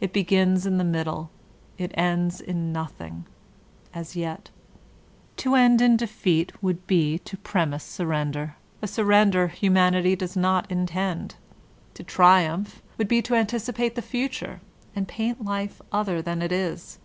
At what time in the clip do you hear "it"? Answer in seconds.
0.00-0.14, 1.76-1.90, 16.40-16.52